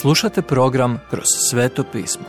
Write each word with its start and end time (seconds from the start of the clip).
Slušate 0.00 0.42
program 0.42 0.98
Kroz 1.10 1.24
sveto 1.50 1.84
pismo. 1.92 2.24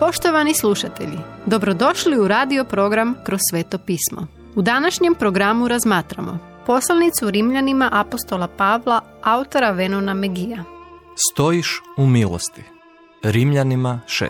Poštovani 0.00 0.54
slušatelji, 0.54 1.18
dobrodošli 1.46 2.18
u 2.18 2.28
radio 2.28 2.64
program 2.64 3.14
Kroz 3.24 3.40
sveto 3.50 3.78
pismo. 3.78 4.26
U 4.54 4.62
današnjem 4.62 5.14
programu 5.14 5.68
razmatramo 5.68 6.38
poslanicu 6.66 7.30
Rimljanima 7.30 7.90
apostola 7.92 8.48
Pavla, 8.56 9.00
autora 9.22 9.70
Venona 9.70 10.14
Megija. 10.14 10.64
Stojiš 11.30 11.80
u 11.96 12.06
milosti. 12.06 12.62
Rimljanima 13.22 14.00
6. 14.06 14.28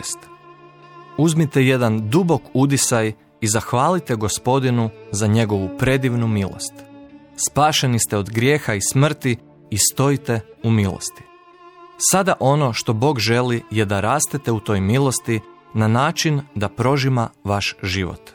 Uzmite 1.17 1.63
jedan 1.63 2.11
dubok 2.11 2.43
udisaj 2.53 3.13
i 3.41 3.47
zahvalite 3.47 4.15
gospodinu 4.17 4.91
za 5.13 5.27
njegovu 5.27 5.69
predivnu 5.79 6.29
milost. 6.29 6.75
Spašeni 7.49 7.99
ste 7.99 8.17
od 8.17 8.31
grijeha 8.31 8.75
i 8.75 8.81
smrti 8.93 9.37
i 9.71 9.79
stojite 9.79 10.41
u 10.63 10.71
milosti. 10.71 11.23
Sada 11.99 12.35
ono 12.41 12.73
što 12.73 12.93
Bog 12.93 13.19
želi 13.19 13.63
je 13.71 13.85
da 13.85 14.01
rastete 14.01 14.53
u 14.53 14.61
toj 14.61 14.81
milosti 14.81 15.41
na 15.75 15.89
način 15.89 16.41
da 16.55 16.69
prožima 16.69 17.29
vaš 17.45 17.77
život. 17.83 18.31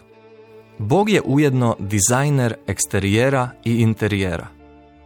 Bog 0.77 1.09
je 1.09 1.21
ujedno 1.25 1.75
dizajner 1.79 2.55
eksterijera 2.67 3.49
i 3.63 3.81
interijera. 3.81 4.47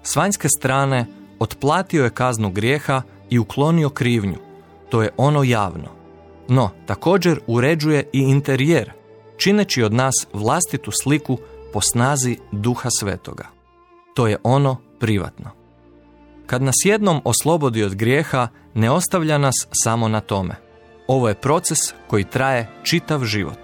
S 0.04 0.16
vanjske 0.16 0.50
strane 0.50 1.06
otplatio 1.40 2.04
je 2.04 2.10
kaznu 2.10 2.52
grijeha 2.52 3.02
i 3.30 3.40
uklonio 3.40 3.90
krivnju. 3.90 4.38
To 4.90 5.04
je 5.04 5.10
ono 5.18 5.44
javno. 5.44 5.90
No, 6.48 6.70
također 6.86 7.40
uređuje 7.48 8.10
i 8.14 8.20
interijer, 8.20 8.92
čineći 9.38 9.84
od 9.84 9.94
nas 9.94 10.28
vlastitu 10.34 10.92
sliku 11.04 11.38
po 11.74 11.82
snazi 11.82 12.38
duha 12.52 12.90
svetoga. 13.00 13.48
To 14.14 14.28
je 14.28 14.38
ono 14.44 14.78
privatno. 15.00 15.57
Kad 16.48 16.62
nas 16.62 16.76
jednom 16.86 17.22
oslobodi 17.26 17.84
od 17.84 17.96
grijeha, 17.96 18.48
ne 18.74 18.92
ostavlja 18.92 19.38
nas 19.38 19.56
samo 19.84 20.08
na 20.08 20.20
tome. 20.20 20.56
Ovo 21.08 21.28
je 21.28 21.36
proces 21.36 21.78
koji 22.08 22.24
traje 22.24 22.70
čitav 22.84 23.24
život. 23.24 23.60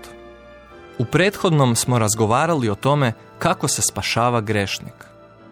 U 0.98 1.06
prethodnom 1.06 1.76
smo 1.76 2.00
razgovarali 2.00 2.70
o 2.70 2.76
tome 2.76 3.14
kako 3.40 3.68
se 3.68 3.82
spašava 3.82 4.42
grešnik. 4.42 4.94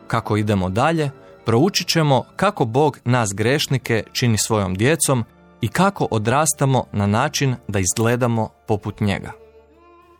Kako 0.08 0.38
idemo 0.38 0.70
dalje, 0.70 1.10
proučit 1.46 1.88
ćemo 1.88 2.24
kako 2.36 2.66
Bog 2.66 3.00
nas 3.06 3.34
grešnike 3.34 4.04
čini 4.12 4.38
svojom 4.38 4.76
djecom 4.76 5.26
i 5.62 5.68
kako 5.68 6.08
odrastamo 6.12 6.86
na 6.92 7.08
način 7.08 7.56
da 7.68 7.80
izgledamo 7.80 8.50
poput 8.68 9.00
njega. 9.00 9.32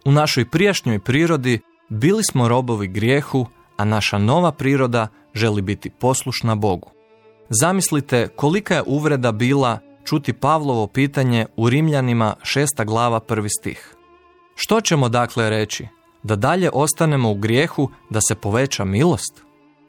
U 0.06 0.12
našoj 0.12 0.50
prijašnjoj 0.50 1.00
prirodi 1.00 1.60
bili 1.90 2.24
smo 2.24 2.48
robovi 2.48 2.88
grijehu, 2.88 3.46
a 3.78 3.86
naša 3.86 4.18
nova 4.18 4.52
priroda 4.52 5.08
želi 5.34 5.62
biti 5.62 5.90
poslušna 5.90 6.56
Bogu. 6.56 7.01
Zamislite 7.60 8.28
kolika 8.36 8.76
je 8.76 8.84
uvreda 8.86 9.32
bila 9.32 9.80
čuti 10.04 10.34
Pavlovo 10.34 10.88
pitanje 10.88 11.46
u 11.56 11.70
Rimljanima 11.70 12.36
šesta 12.44 12.84
glava 12.84 13.20
prvi 13.20 13.50
stih. 13.50 13.96
Što 14.56 14.82
ćemo 14.82 15.10
dakle 15.10 15.50
reći? 15.50 15.88
Da 16.24 16.36
dalje 16.36 16.70
ostanemo 16.74 17.32
u 17.32 17.36
grijehu 17.36 17.90
da 18.10 18.22
se 18.22 18.36
poveća 18.36 18.86
milost? 18.86 19.44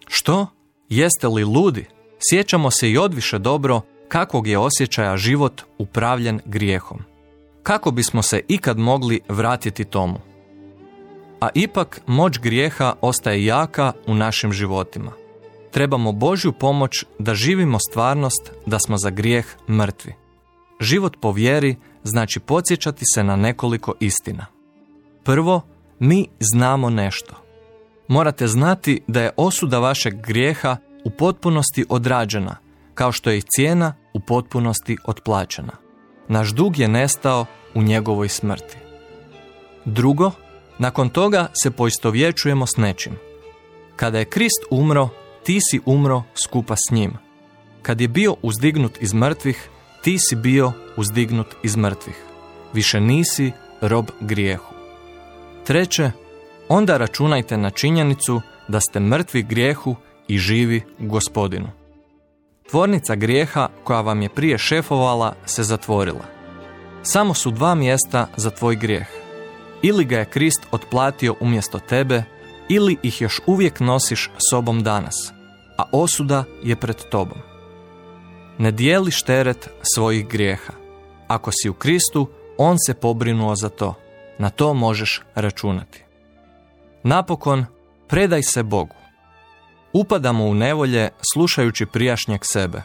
Što? 0.09 0.47
Jeste 0.89 1.29
li 1.29 1.45
ludi? 1.45 1.87
Sjećamo 2.31 2.71
se 2.71 2.91
i 2.91 2.99
odviše 2.99 3.39
dobro 3.39 3.81
kakvog 4.09 4.47
je 4.47 4.59
osjećaja 4.59 5.17
život 5.17 5.63
upravljen 5.79 6.41
grijehom. 6.45 6.99
Kako 7.63 7.91
bismo 7.91 8.23
se 8.23 8.41
ikad 8.49 8.79
mogli 8.79 9.21
vratiti 9.29 9.85
tomu? 9.85 10.21
A 11.41 11.49
ipak 11.55 12.01
moć 12.07 12.39
grijeha 12.39 12.95
ostaje 13.01 13.45
jaka 13.45 13.93
u 14.07 14.15
našim 14.15 14.53
životima 14.53 15.22
trebamo 15.73 16.13
Božju 16.13 16.53
pomoć 16.53 17.05
da 17.19 17.35
živimo 17.35 17.79
stvarnost 17.91 18.53
da 18.67 18.79
smo 18.79 18.99
za 18.99 19.11
grijeh 19.11 19.47
mrtvi. 19.69 20.15
Život 20.81 21.17
po 21.21 21.33
vjeri 21.33 21.77
znači 22.03 22.41
podsjećati 22.41 23.05
se 23.15 23.25
na 23.25 23.37
nekoliko 23.37 23.95
istina. 24.01 24.47
Prvo, 25.25 25.61
mi 25.99 26.29
znamo 26.41 26.91
nešto. 26.91 27.35
Morate 28.09 28.47
znati 28.47 29.01
da 29.07 29.23
je 29.23 29.31
osuda 29.37 29.79
vašeg 29.79 30.27
grijeha 30.27 30.77
u 31.05 31.11
potpunosti 31.11 31.85
odrađena, 31.89 32.57
kao 32.95 33.13
što 33.13 33.31
je 33.31 33.39
i 33.39 33.43
cijena 33.57 33.95
u 34.15 34.21
potpunosti 34.21 34.97
otplaćena. 35.05 35.73
Naš 36.29 36.51
dug 36.51 36.79
je 36.79 36.89
nestao 36.89 37.47
u 37.75 37.83
njegovoj 37.83 38.29
smrti. 38.29 38.77
Drugo, 39.85 40.31
nakon 40.79 41.09
toga 41.09 41.49
se 41.63 41.71
poistovjećujemo 41.71 42.67
s 42.67 42.77
nečim. 42.77 43.13
Kada 43.97 44.19
je 44.19 44.25
Krist 44.25 44.65
umro, 44.71 45.09
ti 45.45 45.59
si 45.61 45.81
umro 45.87 46.23
skupa 46.35 46.77
s 46.77 46.91
njim. 46.91 47.13
Kad 47.83 48.01
je 48.01 48.09
bio 48.09 48.37
uzdignut 48.43 49.03
iz 49.03 49.15
mrtvih, 49.15 49.69
ti 50.03 50.19
si 50.19 50.37
bio 50.37 50.73
uzdignut 50.97 51.47
iz 51.63 51.77
mrtvih. 51.77 52.17
Više 52.73 53.01
nisi 53.01 53.53
rob 53.81 54.07
grijehu. 54.21 54.75
Treće, 55.65 56.11
onda 56.69 56.97
računajte 56.97 57.57
na 57.57 57.71
činjenicu 57.71 58.41
da 58.69 58.81
ste 58.81 59.01
mrtvi 59.01 59.43
grijehu 59.43 59.97
i 60.29 60.39
živi 60.39 60.83
u 61.01 61.07
gospodinu. 61.07 61.69
Tvornica 62.71 63.15
grijeha 63.15 63.69
koja 63.85 64.01
vam 64.01 64.23
je 64.23 64.29
prije 64.29 64.59
šefovala 64.59 65.35
se 65.47 65.63
zatvorila. 65.63 66.25
Samo 67.03 67.35
su 67.35 67.51
dva 67.51 67.75
mjesta 67.75 68.27
za 68.37 68.51
tvoj 68.51 68.77
grijeh. 68.77 69.07
Ili 69.83 70.05
ga 70.05 70.19
je 70.19 70.25
Krist 70.25 70.67
otplatio 70.71 71.35
umjesto 71.41 71.79
tebe, 71.79 72.25
ili 72.75 72.97
ih 73.03 73.21
još 73.21 73.41
uvijek 73.47 73.81
nosiš 73.81 74.31
sobom 74.51 74.83
danas, 74.83 75.33
a 75.79 75.85
osuda 75.93 76.45
je 76.63 76.77
pred 76.77 76.97
tobom. 77.11 77.39
Ne 78.59 78.71
dijeliš 78.71 79.23
teret 79.23 79.71
svojih 79.95 80.29
grijeha. 80.29 80.73
Ako 81.29 81.51
si 81.51 81.69
u 81.69 81.75
Kristu, 81.75 82.29
On 82.59 82.77
se 82.87 82.95
pobrinuo 82.95 83.57
za 83.57 83.69
to. 83.69 83.95
Na 84.39 84.51
to 84.51 84.75
možeš 84.75 85.23
računati. 85.35 86.05
Napokon, 87.03 87.65
predaj 88.09 88.43
se 88.43 88.63
Bogu. 88.63 88.95
Upadamo 89.93 90.45
u 90.45 90.55
nevolje 90.55 91.09
slušajući 91.33 91.87
prijašnjeg 91.87 92.41
sebe. 92.45 92.83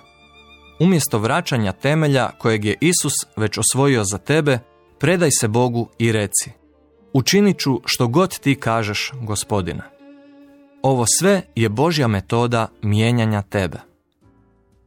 Umjesto 0.79 1.19
vraćanja 1.19 1.71
temelja 1.71 2.29
kojeg 2.37 2.65
je 2.65 2.77
Isus 2.81 3.13
već 3.35 3.57
osvojio 3.57 4.03
za 4.03 4.17
tebe, 4.17 4.59
predaj 4.99 5.29
se 5.39 5.47
Bogu 5.47 5.89
i 5.97 6.11
reci– 6.11 6.51
Učinit 7.13 7.59
ću 7.59 7.81
što 7.85 8.07
god 8.07 8.39
ti 8.39 8.55
kažeš, 8.55 9.11
gospodine. 9.21 9.83
Ovo 10.81 11.05
sve 11.19 11.41
je 11.55 11.69
Božja 11.69 12.07
metoda 12.07 12.67
mijenjanja 12.81 13.41
tebe. 13.41 13.77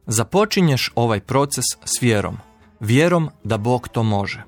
Započinješ 0.05 0.91
ovaj 0.95 1.19
proces 1.19 1.65
s 1.85 2.01
vjerom, 2.01 2.37
vjerom 2.79 3.29
da 3.43 3.57
Bog 3.57 3.87
to 3.87 4.03
može. 4.03 4.43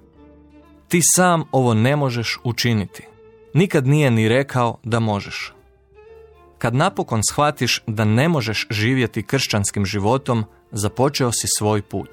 Ti 0.87 0.99
sam 1.15 1.43
ovo 1.51 1.73
ne 1.73 1.95
možeš 1.95 2.39
učiniti. 2.43 3.03
Nikad 3.53 3.87
nije 3.87 4.11
ni 4.11 4.29
rekao 4.29 4.77
da 4.83 4.99
možeš. 4.99 5.53
Kad 6.57 6.75
napokon 6.75 7.21
shvatiš 7.31 7.83
da 7.87 8.05
ne 8.05 8.29
možeš 8.29 8.67
živjeti 8.69 9.23
kršćanskim 9.23 9.85
životom, 9.85 10.45
započeo 10.71 11.31
si 11.31 11.47
svoj 11.57 11.81
put. 11.81 12.09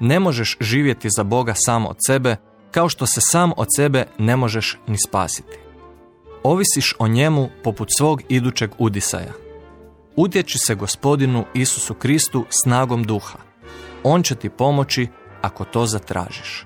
Ne 0.00 0.20
možeš 0.20 0.56
živjeti 0.60 1.08
za 1.16 1.22
Boga 1.22 1.54
sam 1.56 1.86
od 1.86 1.96
sebe, 2.06 2.36
kao 2.72 2.88
što 2.88 3.06
se 3.06 3.20
sam 3.20 3.52
od 3.56 3.66
sebe 3.76 4.04
ne 4.18 4.36
možeš 4.36 4.78
ni 4.86 4.96
spasiti. 5.08 5.58
Ovisiš 6.42 6.94
o 6.98 7.08
njemu 7.08 7.48
poput 7.64 7.88
svog 7.98 8.22
idućeg 8.28 8.70
udisaja. 8.78 9.32
Utječi 10.16 10.58
se 10.58 10.74
gospodinu 10.74 11.44
Isusu 11.54 11.94
Kristu 11.94 12.44
snagom 12.64 13.04
duha. 13.04 13.38
On 14.02 14.22
će 14.22 14.34
ti 14.34 14.48
pomoći 14.48 15.08
ako 15.42 15.64
to 15.64 15.86
zatražiš. 15.86 16.64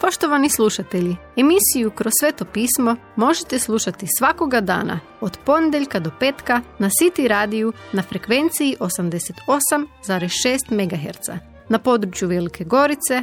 Poštovani 0.00 0.48
slušatelji, 0.48 1.16
emisiju 1.36 1.90
Kroz 1.90 2.12
sveto 2.20 2.44
pismo 2.44 2.96
možete 3.16 3.58
slušati 3.58 4.06
svakoga 4.18 4.60
dana 4.60 5.00
od 5.20 5.38
ponedjeljka 5.44 5.98
do 5.98 6.10
petka 6.20 6.60
na 6.78 6.88
City 6.88 7.28
radiju 7.28 7.72
na 7.92 8.02
frekvenciji 8.02 8.76
88,6 8.80 10.70
MHz 10.70 11.28
na 11.68 11.78
području 11.78 12.28
Velike 12.28 12.64
Gorice, 12.64 13.22